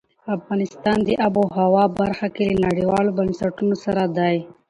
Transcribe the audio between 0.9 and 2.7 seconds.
د آب وهوا برخه کې له